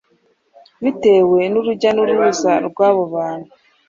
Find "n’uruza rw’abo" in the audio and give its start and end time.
1.93-3.03